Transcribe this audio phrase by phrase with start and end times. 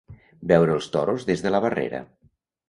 [0.51, 2.01] Veure els toros des de la barrera.